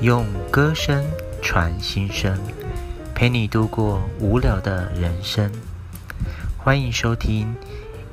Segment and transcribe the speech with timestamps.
[0.00, 1.04] 用歌声
[1.42, 2.38] 传心声，
[3.14, 5.52] 陪你度过无聊的人生。
[6.56, 7.54] 欢迎收听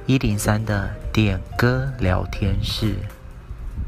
[0.05, 2.97] 一零三的点歌聊天室。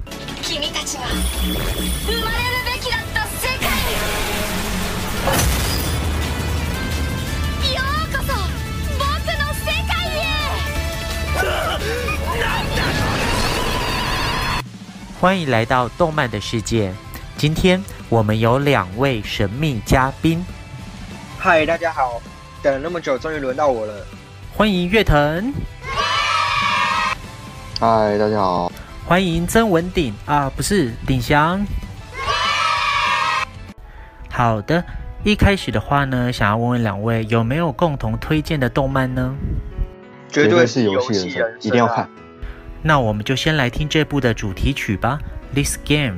[15.19, 16.93] 欢迎来到动漫的世界。
[17.37, 20.43] 今天我们有两位神秘嘉宾。
[21.37, 22.19] 嗨，大家好！
[22.63, 23.93] 等了那么久，终于轮到我了。
[24.51, 25.53] 欢迎月腾。
[27.79, 28.71] 嗨，大家好！
[29.05, 31.63] 欢迎曾文鼎啊，不是鼎祥。
[34.31, 34.83] 好的，
[35.23, 39.35] 一开始的话呢，想要问问两位有没有共同推荐的动漫呢？
[40.29, 42.09] 绝对是游戏人生，一定要看。
[42.81, 45.19] 那我们就先来听这部的主题曲吧，
[45.53, 46.17] 《This Game》。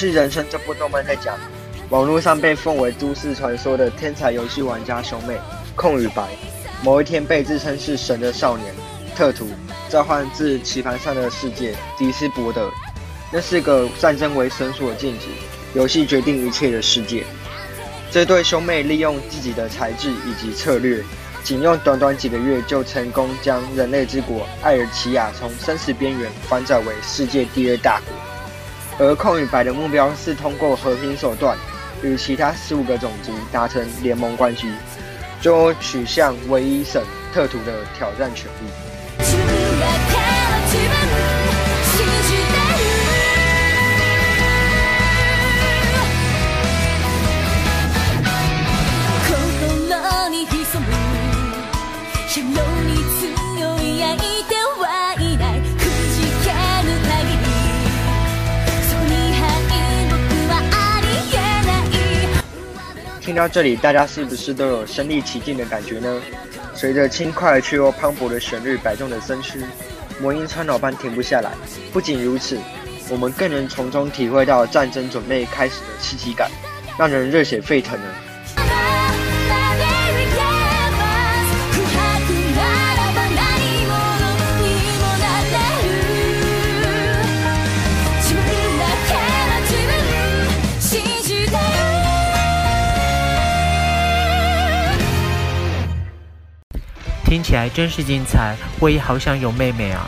[0.00, 1.38] 是人生这部动漫在讲，
[1.90, 5.38] 网络上被奉为都市传说的天才游戏玩家兄妹
[5.76, 6.26] 空与白，
[6.82, 8.72] 某一天被自称是神的少年
[9.14, 9.46] 特图
[9.90, 12.70] 召唤至棋盘上的世界迪斯伯德，
[13.30, 15.26] 那是个战争为绳索禁止、
[15.74, 17.22] 游戏决定一切的世界。
[18.10, 21.04] 这对兄妹利用自己的才智以及策略，
[21.44, 28.29] 仅用短短几个月就成功将人类之国艾尔奇亚从生死边缘翻转为世界第二大国。
[29.00, 31.56] 而空与白的目标是通过和平手段，
[32.02, 34.70] 与其他十五个种族达成联盟关系，
[35.40, 37.02] 最后取向唯一省
[37.32, 38.89] 特图的挑战权利。
[63.40, 66.20] 到这里，大家是不是都有身临其境的感觉呢？
[66.74, 69.64] 随着轻快却又磅礴的旋律摆动的身躯，
[70.20, 71.50] 魔音穿脑般停不下来。
[71.90, 72.58] 不仅如此，
[73.08, 76.50] 我们更能从中体会到战争准备开始的刺激感，
[76.98, 78.06] 让人热血沸腾呢。
[97.30, 100.04] 听起来真是精彩，我也好想有妹妹啊！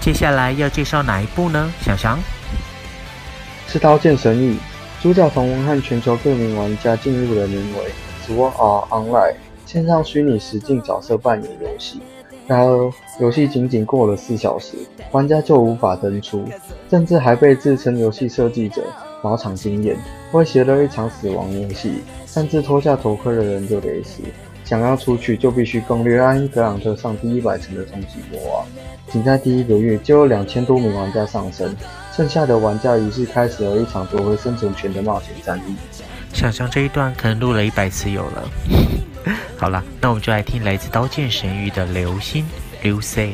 [0.00, 1.72] 接下来要介绍哪一部呢？
[1.82, 2.16] 想想
[3.66, 4.52] 是《刀剑神域》，
[5.02, 7.84] 主角同文和全球各名玩家进入了名为
[8.32, 9.32] 《Sword Art Online》
[9.66, 12.00] 线上虚拟实境角色扮演游戏。
[12.46, 14.76] 然而，游戏仅仅过了四小时，
[15.10, 16.48] 玩家就无法登出，
[16.88, 18.84] 甚至还被自称游戏设计者
[19.24, 19.96] 脑场经验，
[20.30, 24.22] 威胁了一场死亡游戏，擅自脱下头盔的人就得死。
[24.70, 28.64] 想要出去，就必须攻略安格朗特上第一百层的终极魔王。
[29.08, 31.74] 仅在第一个月，就有两千多名玩家上升，
[32.16, 35.74] 剩下的玩家于是开始了一场夺回生存权的冒险战役。
[36.32, 38.48] 想象这一段可能录了一百次有了。
[39.58, 42.46] 好了，那我们就来听来自《刀剑神域》的流星
[42.80, 43.32] 流星。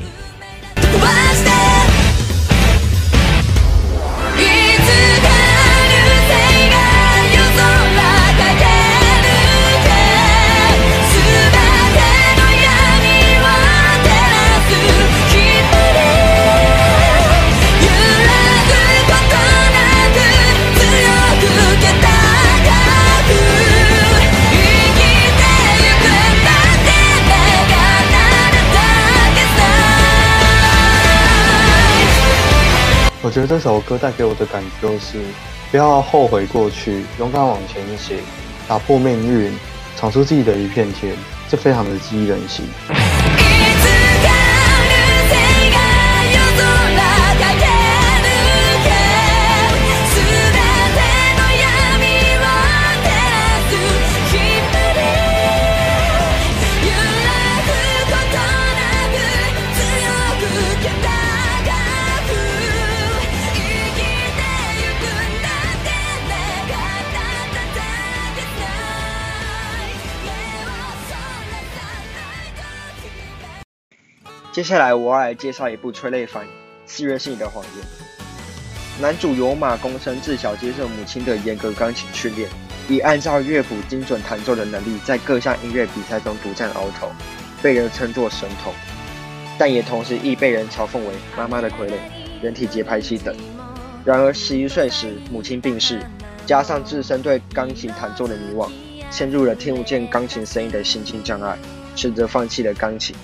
[33.36, 35.18] 觉得这首歌带给我的感觉就是，
[35.70, 38.16] 不要后悔过去，勇敢往前行，
[38.66, 39.52] 打破命运，
[39.94, 41.14] 闯出自己的一片天，
[41.46, 42.64] 这非常的激励人心。
[74.66, 76.44] 接下来我要来介绍一部催泪番
[76.86, 77.84] 《四月是你的谎言》。
[79.00, 82.50] 男主有马弓生自小接受母亲的严格钢琴训练，
[82.88, 87.12] 以按照乐谱精准弹奏的能力，在各项音乐比赛中独占鳌头，
[87.62, 88.74] 被人称作神童。
[89.56, 91.92] 但也同时亦被人嘲讽为“妈妈的傀儡”、
[92.42, 93.32] “人体节拍器”等。
[94.04, 96.00] 然而十一岁时母亲病逝，
[96.44, 98.68] 加上自身对钢琴弹奏的迷惘，
[99.12, 101.56] 陷入了听不见钢琴声音的心境障碍，
[101.94, 103.14] 选择放弃了钢琴。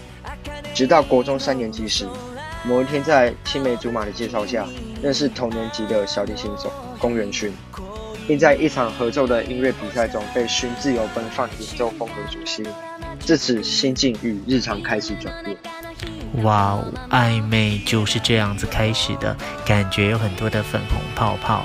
[0.74, 2.06] 直到国中三年级时，
[2.64, 4.66] 某一天在青梅竹马的介绍下，
[5.02, 7.50] 认识同年级的小提琴手宫原薰，
[8.26, 12.70] 并在一场合奏的音乐比赛中被薰自由奔放演奏风格所吸引。
[13.20, 15.56] 自此，心境与日常开始转变。
[16.42, 19.36] 哇哦，暧昧就是这样子开始的，
[19.66, 21.62] 感觉有很多的粉红泡泡。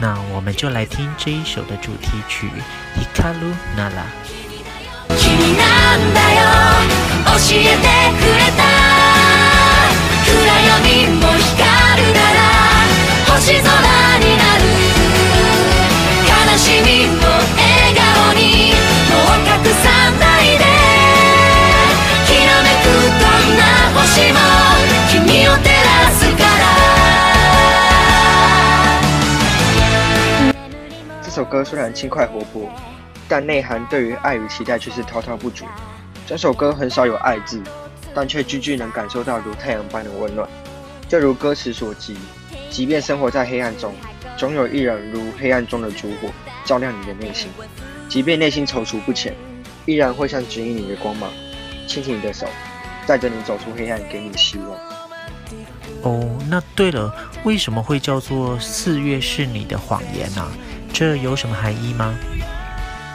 [0.00, 2.46] 那我们就来听这一首的主题曲
[2.96, 4.06] 《Hikaru Nara》。
[7.40, 7.86] えて
[8.18, 8.62] くれた。
[10.26, 10.34] 暗
[10.68, 12.38] 闇も光るなら
[13.32, 13.66] 星空
[14.18, 14.60] になる。
[16.26, 17.22] 悲しみも
[17.56, 18.42] 笑顔に
[19.08, 19.86] もう隠さ
[20.18, 20.64] ないで。
[22.26, 22.86] きらめく
[23.18, 23.62] どんな
[23.94, 24.02] 星
[24.32, 24.36] も
[25.10, 25.16] 君
[25.48, 26.52] を照らすから。
[31.22, 32.68] 这首歌虽然轻快活泼，
[33.28, 35.64] 但内涵对于爱与期待却是滔滔不绝。
[36.28, 37.58] 整首歌很少有“爱”字，
[38.14, 40.46] 但却句句能感受到如太阳般的温暖。
[41.08, 42.18] 就如歌词所及，
[42.68, 43.94] 即便生活在黑暗中，
[44.36, 46.28] 总有一人如黑暗中的烛火，
[46.66, 47.48] 照亮你的内心。
[48.10, 49.34] 即便内心踌躇不前，
[49.86, 51.30] 依然会像指引你的光芒，
[51.86, 52.46] 牵起你的手，
[53.06, 54.78] 带着你走出黑暗，给你希望。
[56.02, 57.10] 哦，那对了，
[57.44, 60.46] 为什么会叫做“四月是你的谎言”呢？
[60.92, 62.14] 这有什么含义吗？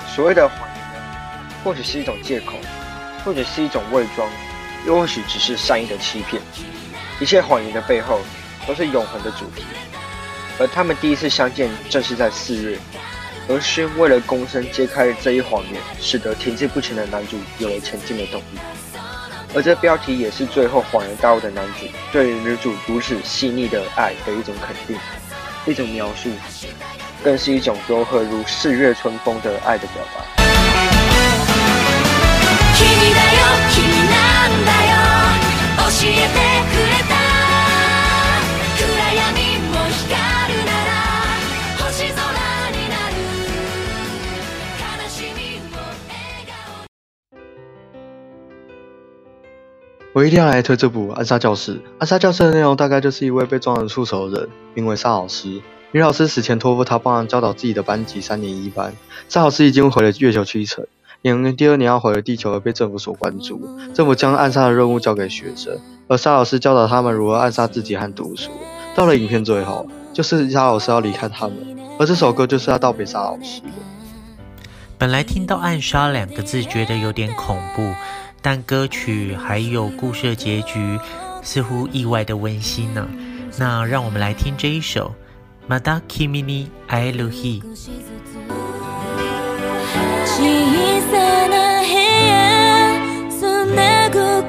[0.07, 2.54] 所谓的谎言，或许是一种借口，
[3.24, 4.30] 或者是一种伪装，
[4.86, 6.42] 又或许只是善意的欺骗。
[7.20, 8.20] 一切谎言的背后，
[8.68, 9.64] 都是永恒的主题。
[10.60, 12.78] 而他们第一次相见，正是在四月。
[13.48, 18.60] 而薰为了躬身揭开这一谎言，使得停滞不前的男主有了前进的动力。
[19.56, 24.98] 而这标题也是最后恍然大悟的男主对于女主如此细腻的爱的一种肯定，
[25.66, 26.30] 一种描述。
[27.24, 30.43] 更是一种柔和如四月春风的爱的表达。
[50.15, 51.73] 我一定要来推这部《暗杀教室》。
[51.97, 55.59] 《暗杀教室》的内容大概就是一位被撞得束手的人，名为沙老师。
[55.91, 58.95] 女老师死前托付他帮忙教导自己的班级三年一班。
[59.27, 60.85] 沙老师已经回了月球七成，
[61.31, 63.62] 为第二年要回了地球而被政府所关注。
[63.94, 68.52] 政府将暗杀的任务交给学生，而沙老师教导他们如何暗杀自己和读书。
[68.94, 71.56] 到了影片最后，就是沙老师要离开他们，
[71.98, 73.68] 而这首歌就是要道别沙老师的。
[74.98, 77.94] 本来听到“暗杀”两个字觉得有点恐怖，
[78.42, 81.00] 但歌曲还有故事的结局
[81.42, 83.08] 似乎意外的温馨呢。
[83.58, 85.13] 那让我们来听这一首。
[90.36, 91.94] 小さな部
[92.28, 94.44] 屋つなぐ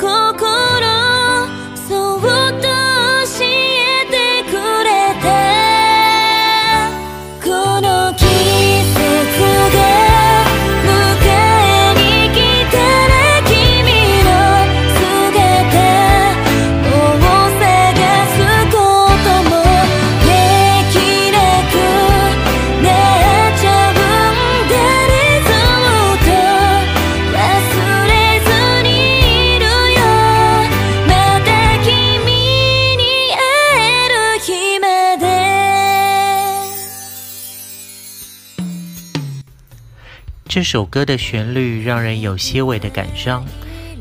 [40.54, 43.46] 这首歌的旋律让人有些微的感伤，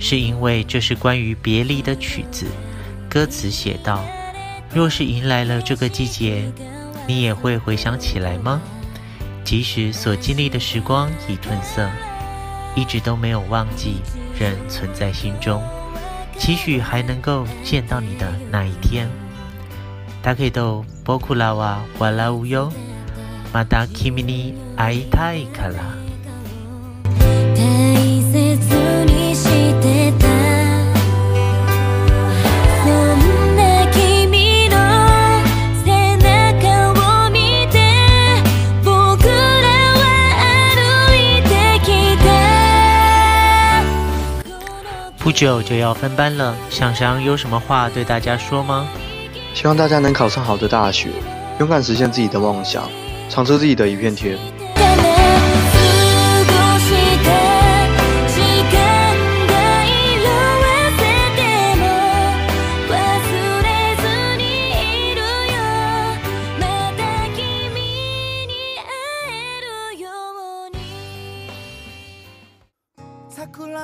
[0.01, 2.47] 是因为这是关于别离的曲子。
[3.09, 6.51] 歌词写道：“若是迎来了这个季节，
[7.07, 8.61] 你也会回想起来吗？
[9.45, 11.89] 即使所经历的时光已褪色，
[12.75, 13.97] 一直都没有忘记，
[14.39, 15.63] 仍存在心中。
[16.39, 19.09] 期许还能够见到你的那一天。”
[20.25, 22.73] だけど仆らは笑うよ。
[23.53, 25.75] また君に会いたいから。
[25.75, 26.02] 不
[45.64, 48.88] 就要分班了，想想有什么话对大家说吗？
[49.54, 51.10] 希望大家能考上好的大学，
[51.60, 52.90] 勇敢实现自己的梦想，
[53.30, 54.38] 闯出自己的一片天。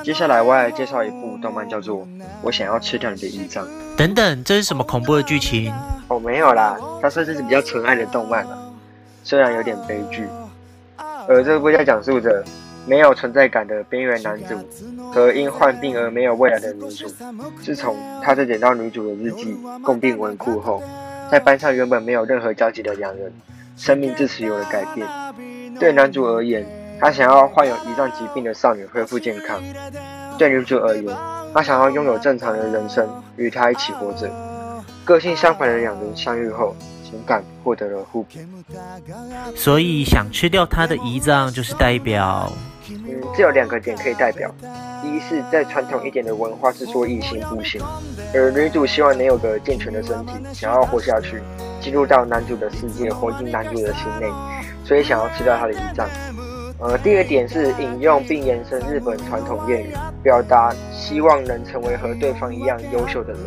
[0.09, 1.97] 接下来我要来介绍一部动漫，叫做
[2.41, 3.63] 《我想要吃掉你的胰脏》。
[3.95, 5.71] 等等，这是什么恐怖的剧情？
[6.07, 8.57] 哦，没有啦，它算是比较纯爱的动漫了，
[9.23, 10.25] 虽然有点悲剧。
[11.27, 12.43] 而这部在讲述着
[12.87, 14.55] 没有存在感的边缘男主
[15.11, 17.05] 和因患病而没有未来的女主。
[17.61, 20.81] 自从他在捡到女主的日记共病文库后，
[21.31, 23.31] 在班上原本没有任何交集的两人，
[23.77, 25.07] 生命自此有了改变。
[25.79, 26.65] 对男主而言，
[26.99, 29.57] 他想要患有胰脏疾病的少女恢复健康；
[30.37, 31.15] 对女主而言，
[31.53, 34.29] 她想要拥有正常的人生，与她一起活着。
[35.05, 38.29] 个性相反的两人相遇后，情感获得了互补。
[39.55, 42.51] 所以，想吃掉他的胰脏，就是代表……
[42.91, 44.53] 嗯，这有两个点可以代表：
[45.03, 47.81] 一是，在传统一点的文化是说一心不行，
[48.33, 51.41] 而女主希望能有个健全的身体，想要活下去，
[51.81, 54.27] 进入到男主的世界，活进男主的心内，
[54.83, 56.07] 所以想要吃掉他的胰脏。
[56.81, 59.93] 呃，第二点是引用并延伸日本传统谚语，
[60.23, 63.41] 表达希望能成为和对方一样优秀的人。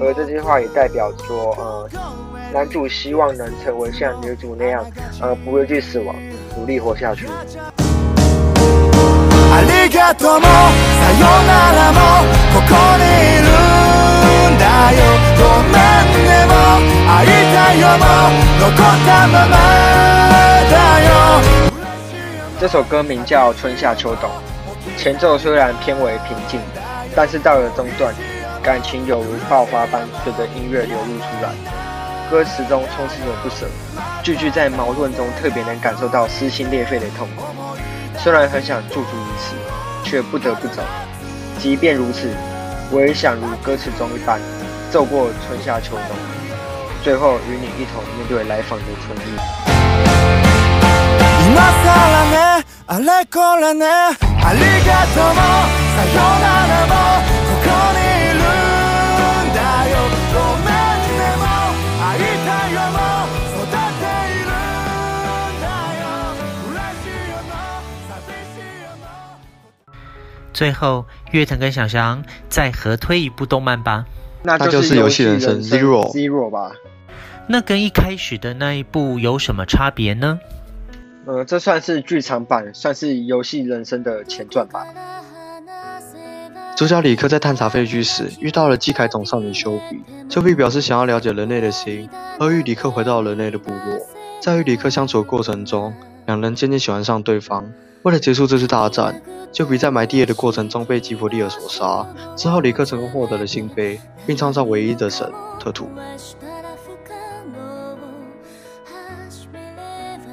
[0.00, 1.90] 而这句话也代表说，呃，
[2.50, 4.86] 男主希望能成为像女主那样，
[5.20, 6.16] 呃，不畏惧死亡，
[6.56, 7.26] 努力活下去。
[22.62, 24.30] 这首歌名叫《春夏秋冬》，
[24.96, 26.60] 前奏虽然偏为平静，
[27.12, 28.14] 但是到了中段，
[28.62, 31.50] 感情犹如爆发般随着音乐流露出来。
[32.30, 33.66] 歌词中充斥着不舍，
[34.22, 37.42] 句句在矛盾中特别能感受到撕心裂肺的痛苦。
[38.16, 40.82] 虽然很想驻足于此，却不得不走。
[41.58, 42.30] 即便如此，
[42.92, 44.38] 我也想如歌词中一般，
[44.88, 46.16] 走过春夏秋冬，
[47.02, 49.18] 最后与你一同面对来访的春
[51.62, 51.68] 日。
[70.52, 74.04] 最后，月藤跟小翔再合推一部动漫吧。
[74.42, 76.72] 那就是游戏人生 Zero Zero 吧。
[77.48, 80.38] 那跟一开始的那一部有什么差别呢？
[81.24, 84.84] 呃，这算是剧场版，算是游戏人生的前传吧。
[86.76, 92.08] 主角李克在探查废墟时遇到了基凯种少女修比，修比表示想要了解人类的心，
[92.40, 93.98] 而与李克回到人类的部落。
[94.40, 95.94] 在与李克相处的过程中，
[96.26, 97.70] 两人渐渐喜欢上对方。
[98.02, 102.04] 为了结束这次大战，修比在埋地雷的过程中被吉弗利尔所杀。
[102.34, 105.88] 之后，李克成功获得了圣杯，并创造唯一的神特图。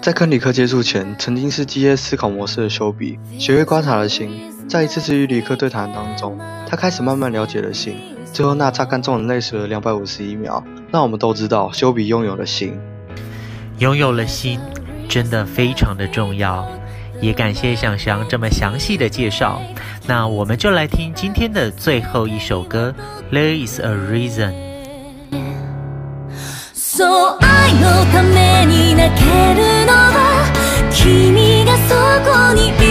[0.10, 4.52] 在跟里克接触前，曾经是机械思考模式的修比，学会观察了心。
[4.68, 6.36] 在一次次与理科对谈当中，
[6.68, 7.96] 他开始慢慢了解了心。
[8.34, 12.76] 最后那乍看众人泪水的两百五十一秒，让我们都知道修比拥有了心。
[13.78, 14.60] 拥有了心，
[15.08, 16.68] 真的非常的重要。
[17.22, 19.62] 也感谢想翔这么详细的介绍。
[20.08, 22.96] 那我们就来听今天的最后一首歌
[23.32, 24.54] 《There Is a Reason》。
[31.10, 31.96] 君がそ
[32.30, 32.89] こにいる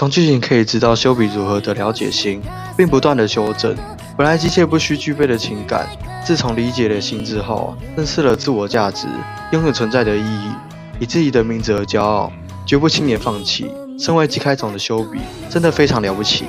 [0.00, 2.40] 从剧情可以知道，修比如何的了解心，
[2.74, 3.76] 并不断的修正
[4.16, 5.86] 本来机械不需具备的情感。
[6.24, 9.06] 自从理解了心之后，认识了自我价值，
[9.52, 10.52] 拥有存在的意义，
[11.00, 12.32] 以自己的名字而骄傲，
[12.64, 13.70] 绝不轻言放弃。
[13.98, 15.18] 身为机开总，的修比
[15.50, 16.46] 真的非常了不起。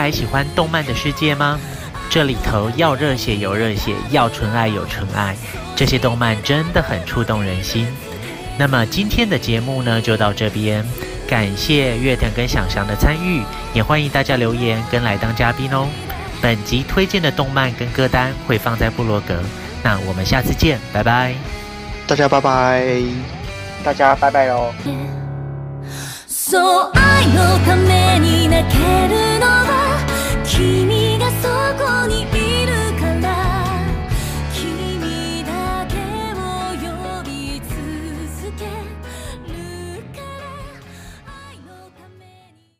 [0.00, 1.60] 宅喜欢动漫的世界吗？
[2.08, 5.36] 这里头要热血有热血，要纯爱有纯爱，
[5.76, 7.86] 这些动漫真的很触动人心。
[8.58, 10.82] 那么今天的节目呢，就到这边，
[11.28, 13.42] 感谢月腾跟想翔的参与，
[13.74, 15.86] 也欢迎大家留言跟来当嘉宾哦。
[16.40, 19.34] 本集推荐的动漫跟歌单会放在部落格，
[19.82, 21.34] 那我们下次见，拜拜。
[22.06, 23.02] 大家拜拜，
[23.84, 24.72] 大家拜拜喽。
[26.26, 26.90] So
[30.60, 31.48] 君がそ
[31.82, 32.49] こにいる